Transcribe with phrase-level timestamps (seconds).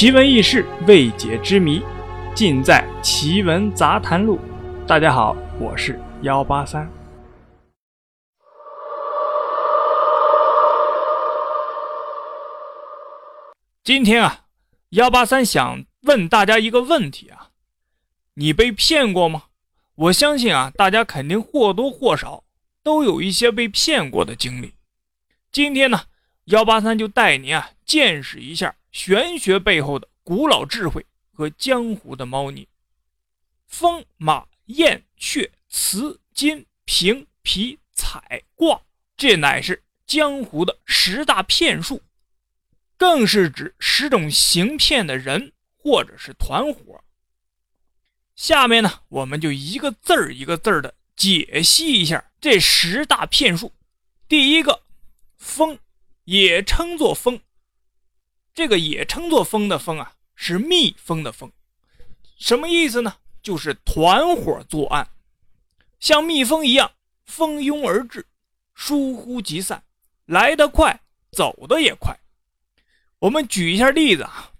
[0.00, 1.82] 奇闻异事、未解之谜，
[2.34, 4.38] 尽在《奇闻杂谈录》。
[4.86, 6.90] 大家好，我是幺八三。
[13.84, 14.46] 今天啊，
[14.92, 17.50] 幺八三想问大家一个问题啊：
[18.36, 19.48] 你被骗过吗？
[19.96, 22.44] 我相信啊，大家肯定或多或少
[22.82, 24.72] 都有一些被骗过的经历。
[25.52, 26.04] 今天呢，
[26.46, 28.76] 幺八三就带您啊见识一下。
[28.92, 32.66] 玄学背后的古老智慧和江湖的猫腻，
[33.66, 38.80] 风马燕雀雌金平皮彩卦，
[39.16, 42.02] 这乃是江湖的十大骗术，
[42.96, 47.02] 更是指十种行骗的人或者是团伙。
[48.34, 53.72] 下面呢，我们就一个字儿一个字儿的解析一下这十大骗术。
[54.26, 54.82] 第一个，
[55.36, 55.78] 风，
[56.24, 57.40] 也称作风。
[58.60, 61.50] 这个也称作“蜂”的“蜂”啊，是蜜蜂的“蜂”，
[62.36, 63.16] 什么意思呢？
[63.42, 65.08] 就是团伙作案，
[65.98, 66.92] 像蜜蜂一样
[67.24, 68.26] 蜂拥而至，
[68.74, 69.82] 疏忽即散，
[70.26, 71.00] 来得快，
[71.32, 72.14] 走得也快。
[73.20, 74.52] 我们举一下例子啊，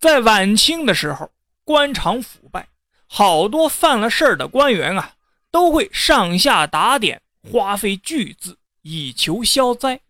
[0.00, 1.30] 在晚清的时候，
[1.62, 2.68] 官场腐败，
[3.06, 5.14] 好多犯了事儿的官员啊，
[5.52, 10.00] 都会上下打点，花费巨资以求消灾。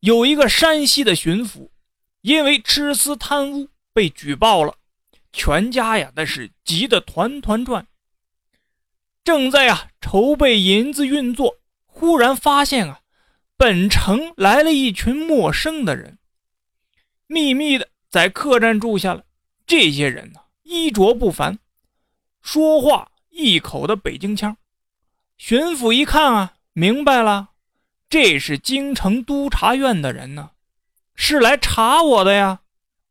[0.00, 1.70] 有一个山西的巡抚，
[2.20, 4.76] 因为吃私贪污被举报了，
[5.32, 7.86] 全家呀那是急得团团转。
[9.24, 13.00] 正在啊筹备银子运作，忽然发现啊，
[13.56, 16.18] 本城来了一群陌生的人，
[17.26, 19.24] 秘密的在客栈住下了。
[19.66, 21.58] 这些人呢衣着不凡，
[22.40, 24.56] 说话一口的北京腔。
[25.36, 27.50] 巡抚一看啊，明白了。
[28.10, 30.52] 这是京城督察院的人呢，
[31.14, 32.60] 是来查我的呀。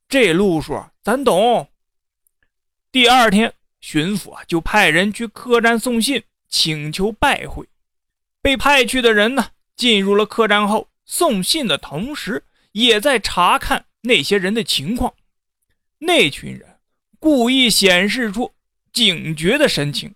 [0.09, 1.70] 这路数咱懂。
[2.92, 7.68] 第二天，巡抚啊就派人去客栈送信，请求拜会。
[8.41, 15.14] 被派去的人呢，进入了客栈后，送信的同时，也在查看那些人的情况。
[16.00, 16.79] 那群人
[17.19, 18.52] 故意显示出
[18.91, 20.16] 警觉的神情，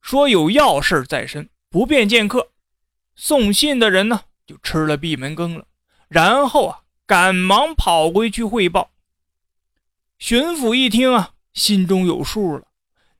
[0.00, 2.50] 说有要事在身，不便见客。
[3.20, 5.66] 送信的人呢，就吃了闭门羹了。
[6.08, 8.92] 然后啊，赶忙跑回去汇报。
[10.20, 12.68] 巡抚一听啊，心中有数了。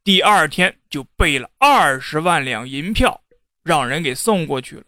[0.04, 3.22] 第二天就备了二十万两银票，
[3.64, 4.84] 让人给送过去了。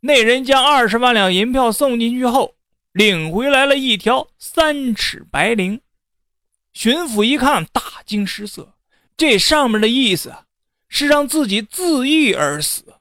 [0.00, 2.56] 那人将二十万两银票送进去后，
[2.92, 5.80] 领回来了一条三尺白绫。
[6.74, 8.74] 巡抚一看，大惊失色。
[9.16, 10.44] 这上面的意思啊，
[10.90, 12.93] 是让自己自缢而死。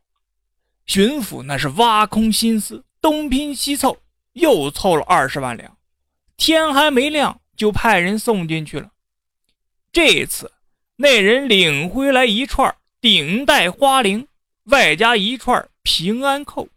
[0.86, 3.98] 巡抚那是挖空心思，东拼西凑，
[4.34, 5.78] 又凑了二十万两。
[6.36, 8.92] 天还没亮，就派人送进去了。
[9.92, 10.52] 这次
[10.96, 14.28] 那人领回来一串顶戴花翎，
[14.66, 16.68] 外加一串平安扣。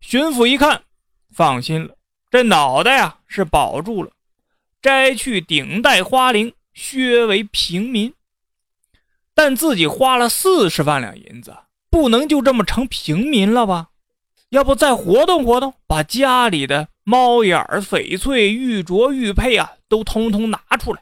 [0.00, 0.84] 巡抚一看，
[1.30, 1.96] 放心了，
[2.30, 4.10] 这脑袋啊是保住了。
[4.80, 8.14] 摘去顶戴花翎，削为平民。
[9.34, 11.56] 但自己花了四十万两银子。
[11.94, 13.90] 不能就这么成平民了吧？
[14.48, 21.00] 要不再活动活动，把家里的猫眼、翡翠、玉镯、玉佩啊，都通通拿出来，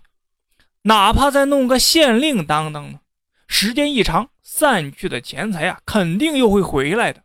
[0.83, 3.01] 哪怕再弄个县令当当呢？
[3.49, 7.23] 时间一长，散去的钱财啊，肯定又会回来的。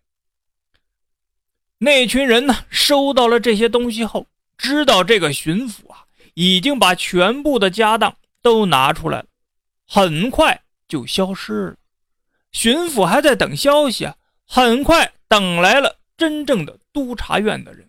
[1.80, 4.28] 那群人呢，收到了这些东西后，
[4.58, 9.26] 知道这个巡抚啊，已经把全部的家当都拿出来了，
[9.86, 11.76] 很快就消失了。
[12.58, 17.88] 巡抚还在等消息啊，很快等来了真正的督察院的人。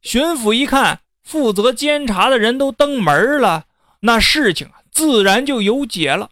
[0.00, 3.66] 巡抚一看，负责监察的人都登门了，
[4.00, 6.30] 那事情啊，自然就有解了，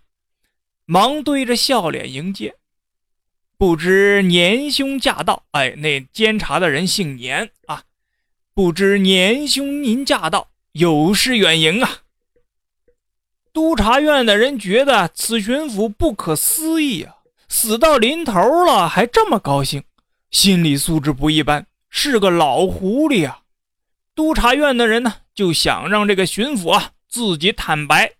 [0.84, 2.56] 忙对着笑脸迎接。
[3.56, 7.84] 不知年兄驾到，哎，那监察的人姓年啊，
[8.52, 11.98] 不知年兄您驾到，有失远迎啊。
[13.52, 17.18] 督察院的人觉得此巡抚不可思议啊。
[17.50, 19.82] 死到临头了，还这么高兴，
[20.30, 23.42] 心理素质不一般，是个老狐狸啊！
[24.14, 28.12] 督察院的人呢，就想让这个巡抚啊自己坦白。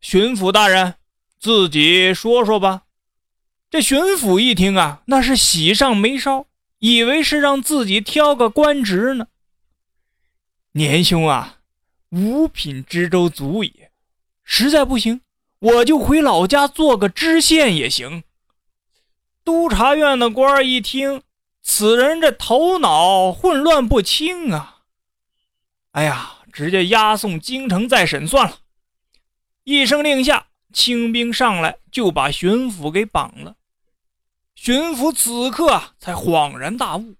[0.00, 0.94] 巡抚大人，
[1.38, 2.84] 自己说说吧。
[3.70, 6.46] 这巡抚一听啊，那是喜上眉梢，
[6.78, 9.26] 以为是让自己挑个官职呢。
[10.72, 11.58] 年兄啊，
[12.10, 13.74] 五品知州足矣，
[14.42, 15.20] 实在不行，
[15.58, 18.24] 我就回老家做个知县也行。
[19.48, 21.22] 督察院的官一听，
[21.62, 24.80] 此人这头脑混乱不清啊！
[25.92, 28.58] 哎呀，直接押送京城再审算了。
[29.64, 33.54] 一声令下，清兵上来就把巡抚给绑了。
[34.54, 37.14] 巡抚此刻，才恍然大悟：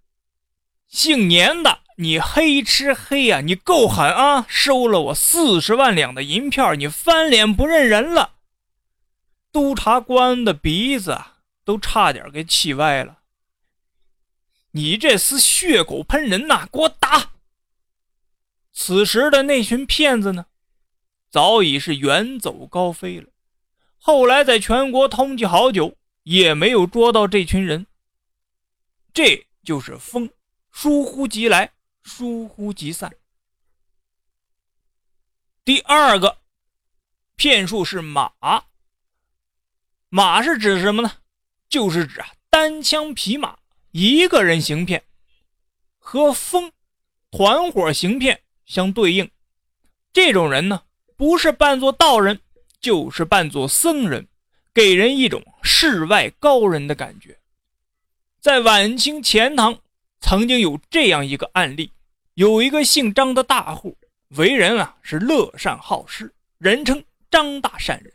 [0.87, 4.45] 姓年的，你黑吃黑啊，你够狠啊！
[4.47, 8.33] 收了我四十万两的银票，你翻脸不认人了。
[9.51, 11.19] 督察官的鼻子
[11.69, 13.19] 都差点给气歪了。
[14.71, 16.67] 你这厮血口喷人呐！
[16.73, 17.33] 给我打！
[18.73, 20.47] 此时的那群骗子呢，
[21.29, 23.29] 早已是远走高飞了。
[23.99, 27.87] 后来在全国通缉好久，也没有捉到这群人。
[29.13, 30.31] 这就是风，
[30.73, 33.15] 疏忽即来，疏忽即散。
[35.67, 36.39] 第二个
[37.37, 38.33] 骗术是马。
[40.09, 41.13] 马是指什么呢？
[41.69, 43.59] 就是指啊单枪匹马
[43.91, 45.03] 一个人行骗，
[45.99, 46.73] 和风
[47.31, 49.31] 团伙行骗相对应。
[50.13, 50.83] 这种人呢，
[51.17, 52.41] 不是扮作道人，
[52.81, 54.27] 就是扮作僧人，
[54.73, 57.39] 给人一种世外高人的感觉。
[58.41, 59.79] 在晚清钱塘，
[60.21, 61.93] 曾经有这样一个案例：
[62.35, 63.97] 有一个姓张的大户，
[64.31, 68.13] 为人啊是乐善好施，人称张大善人。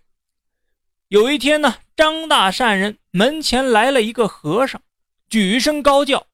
[1.14, 4.82] 有一天呢，张大善人门前来了一个和尚，
[5.30, 6.26] 举声高叫：“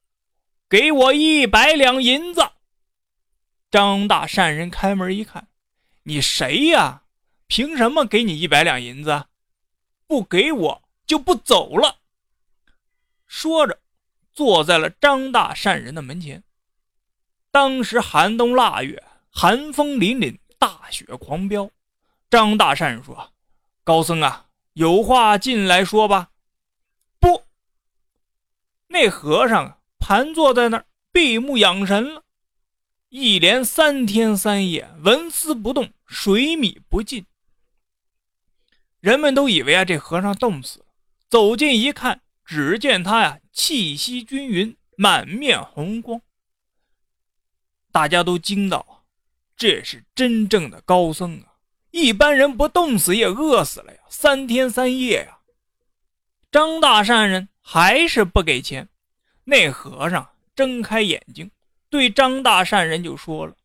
[0.70, 2.40] 给我一百两银子！”
[3.70, 5.48] 张大善人开门一看
[6.04, 7.02] ：“你谁呀？
[7.46, 9.26] 凭什么给你一百两银子？
[10.06, 11.98] 不给我就不走了。”
[13.28, 13.80] 说着，
[14.32, 16.42] 坐在了张大善人的门前。
[17.50, 21.70] 当时寒冬腊月，寒风凛凛，大雪狂飙。
[22.30, 23.34] 张大善人说
[23.84, 24.46] ：“高僧啊！”
[24.80, 26.30] 有话进来说吧。
[27.18, 27.44] 不，
[28.86, 32.24] 那和尚盘坐在那儿，闭目养神了，
[33.10, 37.26] 一连三天三夜，纹丝不动，水米不进。
[39.00, 40.86] 人们都以为啊，这和尚冻死了。
[41.28, 46.22] 走近一看，只见他呀，气息均匀，满面红光。
[47.92, 49.04] 大家都惊道
[49.58, 51.48] ：“这是真正的高僧啊！”
[51.90, 55.38] 一般人不冻死也饿死了呀，三天三夜呀。
[56.52, 58.88] 张大善人还是不给钱，
[59.44, 61.50] 那和尚睁开眼睛，
[61.88, 63.56] 对张大善人就说了：“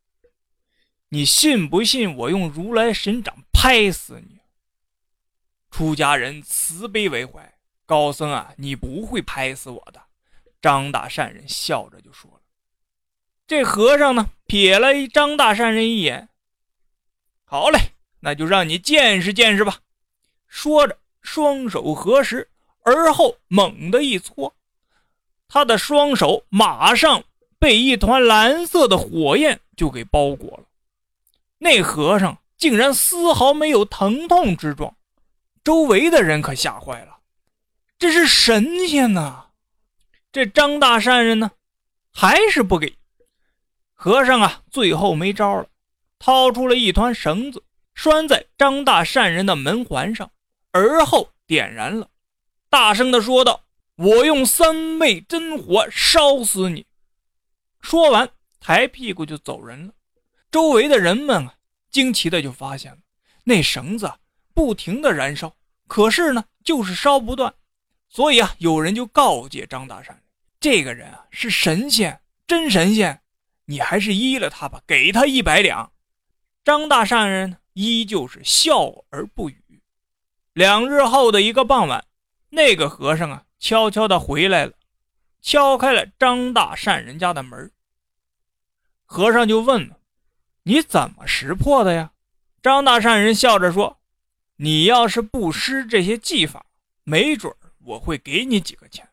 [1.09, 4.39] 你信不信我用如来神掌拍死你？”
[5.71, 10.01] 出家人慈悲为怀，高僧啊，你不会拍死我的。
[10.61, 12.41] 张大善人笑着就说了。
[13.45, 16.29] 这和尚呢，瞥了张大善人一眼，
[17.43, 17.94] 好嘞。
[18.25, 19.77] 那就让你见识见识吧！
[20.47, 22.49] 说着，双手合十，
[22.81, 24.55] 而后猛地一搓，
[25.47, 27.23] 他的双手马上
[27.59, 30.63] 被一团蓝色的火焰就给包裹了。
[31.59, 34.95] 那和尚竟然丝毫没有疼痛之状，
[35.63, 37.19] 周围的人可吓坏了。
[37.99, 39.49] 这是神仙呐！
[40.31, 41.51] 这张大善人呢，
[42.11, 42.97] 还是不给
[43.93, 44.63] 和尚啊。
[44.71, 45.67] 最后没招了，
[46.17, 47.61] 掏出了一团绳子。
[47.95, 50.29] 拴在张大善人的门环上，
[50.71, 52.09] 而后点燃了，
[52.69, 53.63] 大声的说道
[53.95, 56.85] ：“我用三昧真火烧死你！”
[57.81, 59.93] 说完，抬屁股就走人了。
[60.51, 61.55] 周围的人们啊，
[61.89, 62.97] 惊奇的就发现了
[63.45, 64.11] 那绳子
[64.53, 65.55] 不停的燃烧，
[65.87, 67.53] 可是呢，就是烧不断。
[68.09, 70.23] 所以啊，有人就告诫张大善人
[70.59, 73.21] ：“这个人啊，是神仙，真神仙，
[73.65, 75.91] 你还是依了他吧，给他一百两。”
[76.63, 77.57] 张大善人。
[77.75, 79.81] 依旧是笑而不语。
[80.53, 82.05] 两日后的一个傍晚，
[82.49, 84.71] 那个和尚啊，悄悄的回来了，
[85.41, 87.69] 敲开了张大善人家的门。
[89.03, 89.99] 和尚就问了
[90.63, 92.11] ：“你怎么识破的呀？”
[92.63, 93.99] 张大善人笑着说
[94.55, 96.65] ：“你要是不施这些技法，
[97.03, 99.09] 没准我会给你几个钱。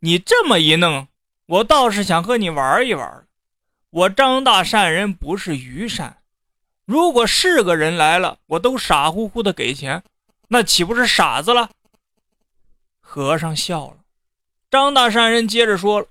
[0.00, 1.08] 你这么一弄，
[1.46, 3.26] 我倒是想和你玩一玩。
[3.88, 6.22] 我张大善人不是愚善。”
[6.86, 10.02] 如果是个人来了，我都傻乎乎的给钱，
[10.48, 11.68] 那岂不是傻子了？
[13.00, 13.96] 和尚笑了。
[14.70, 16.06] 张大善人接着说了：“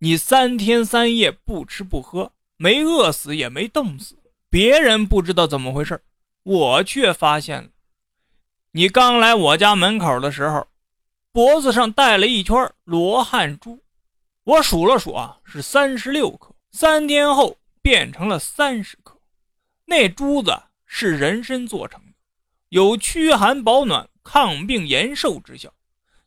[0.00, 4.16] 你三天三夜不吃不喝，没饿死也没冻死，
[4.48, 6.02] 别人不知道怎么回事，
[6.44, 7.68] 我却发现了。
[8.72, 10.66] 你刚来我家门口的时候，
[11.30, 13.80] 脖子上戴了一圈罗汉珠，
[14.44, 16.54] 我数了数啊，是三十六颗。
[16.72, 19.14] 三天后变成了三十颗。”
[19.86, 20.52] 那珠子
[20.84, 22.12] 是人参做成的，
[22.68, 25.72] 有驱寒保暖、抗病延寿之效。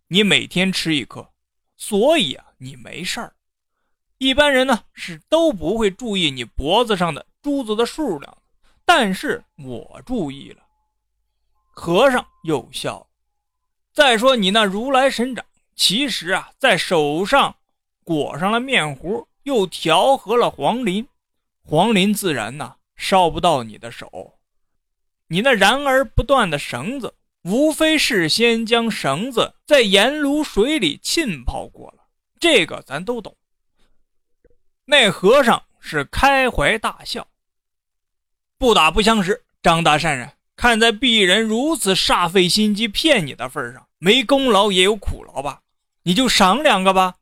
[0.08, 1.30] 你每天吃一颗，
[1.78, 3.36] 所以啊，你没事儿。
[4.18, 8.38] 一般人呢是都不会注意你脖子上的珠子的数量，
[8.86, 10.64] 但是我注意了。
[11.72, 13.08] 和尚又笑了。
[13.94, 17.56] 再说你那如来神掌，其实啊，在手上
[18.04, 21.08] 裹上了面糊，又调和了黄磷，
[21.64, 24.38] 黄磷自然呐烧不到你的手。
[25.30, 32.04] 你那燃而不断的绳子，无非是先将绳子在盐卤水里浸泡过了，
[32.40, 33.38] 这个咱都懂。
[34.86, 37.28] 那和尚是开怀大笑，
[38.58, 40.34] 不打不相识，张大善人。
[40.56, 45.62] 看在鄙人如此煞费心机骗你的份上，没功劳也有苦劳吧？
[46.04, 47.16] 你就赏两个吧。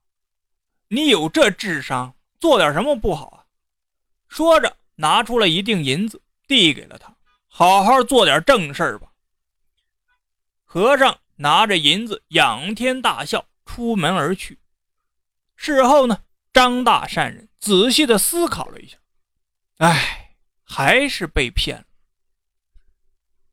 [0.88, 3.46] 你有这智商，做点什么不好啊？
[4.28, 7.16] 说着，拿出了一锭银子，递给了他，
[7.48, 9.12] 好好做点正事吧。
[10.64, 14.60] 和尚拿着银子，仰天大笑，出门而去。
[15.56, 18.98] 事后呢，张大善人仔细的思考了一下，
[19.78, 21.86] 哎，还是被骗了。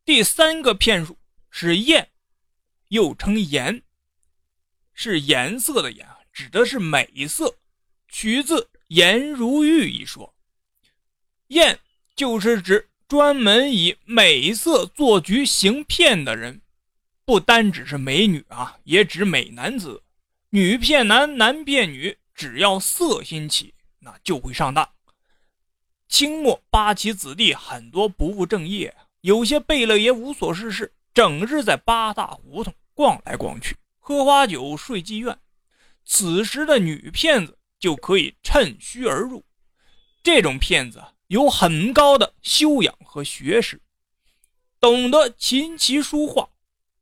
[0.05, 1.19] 第三个骗术
[1.51, 2.11] 是艳，
[2.89, 3.83] 又称颜，
[4.93, 7.59] 是颜色的颜，指的是美色，
[8.09, 10.34] 取自“颜如玉”一说。
[11.55, 11.79] 艳
[12.17, 16.61] 就是指专门以美色做局行骗的人，
[17.25, 20.03] 不单只是美女啊，也指美男子。
[20.51, 24.89] 女骗男，男骗女，只要色心起，那就会上当。
[26.09, 28.95] 清末八旗子弟很多不务正业。
[29.21, 35.39] 有些贝勒爷无所事事，整日在八大胡同逛来逛去，喝花酒，睡妓院。
[36.05, 39.45] 此时的女骗子就可以趁虚而入。
[40.23, 41.03] 这种骗子
[41.35, 43.81] 有很高的修养和学识，
[44.79, 46.49] 懂得琴棋书画，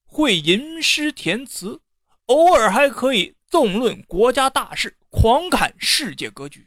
[0.07, 1.83] 会吟诗填词，
[2.25, 6.67] 偶尔还可以纵论国家大事，狂侃世界格局，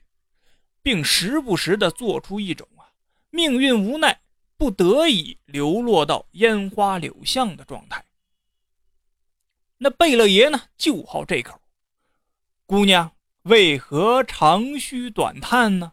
[0.83, 2.85] 并时不时的做出一种啊
[3.31, 4.21] 命运无奈。
[4.57, 8.05] 不得已流落到烟花柳巷的状态。
[9.79, 11.59] 那贝勒爷呢，就好这口。
[12.65, 15.91] 姑娘为何长吁短叹呢？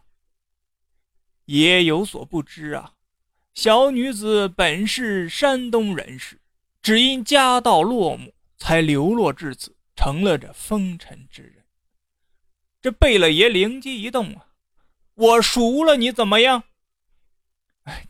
[1.45, 2.93] 爷有所不知啊，
[3.53, 6.39] 小女子本是山东人士，
[6.81, 11.65] 只因家道落寞，才流落至此，成了这风尘之人。
[12.81, 14.47] 这贝勒爷灵机一动啊，
[15.15, 16.63] 我赎了你怎么样？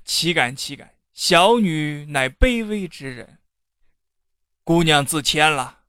[0.05, 0.93] 岂敢岂敢！
[1.13, 3.39] 小女乃卑微之人，
[4.63, 5.81] 姑娘自谦了。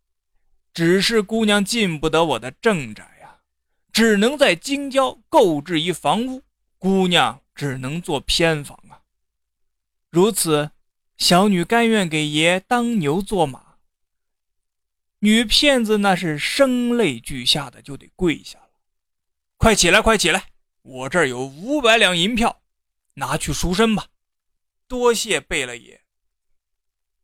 [0.73, 3.39] 只是姑娘进不得我的正宅呀，
[3.93, 6.43] 只能在京郊购置一房屋。
[6.85, 9.01] 姑娘只能做偏房啊。
[10.11, 10.73] 如此，
[11.17, 13.77] 小女甘愿给爷当牛做马。
[15.21, 18.69] 女骗子那是声泪俱下的，就得跪下了。
[19.57, 20.49] 快起来，快起来！
[20.83, 22.61] 我这儿有五百两银票。
[23.15, 24.09] 拿去赎身吧，
[24.87, 26.03] 多谢贝勒爷。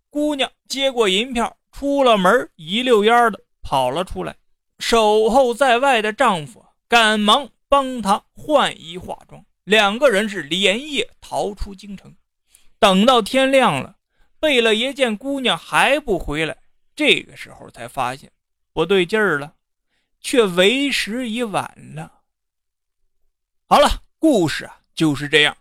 [0.09, 4.39] 姑娘接过银票，出了门，一溜烟的跑了出来。
[4.79, 12.17] 守候在外的丈夫赶忙帮她换衣化妆，两个人是连夜逃出京城。
[12.81, 13.99] 等到天亮了，
[14.41, 16.57] 贝勒爷见姑娘还不回来，
[16.97, 18.33] 这个时候才发现
[18.73, 19.55] 不对劲儿了，
[20.21, 22.23] 却为时已晚了。
[23.67, 25.57] 好了，故事啊就是这样。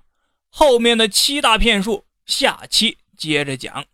[0.49, 3.85] 后面的七大骗术，下期接着讲。